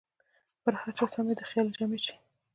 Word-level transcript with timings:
پر 0.61 0.73
هر 0.79 0.89
چا 0.97 1.05
سمې 1.13 1.33
د 1.37 1.41
خیال 1.49 1.67
جامې 1.77 1.99
شي 2.05 2.13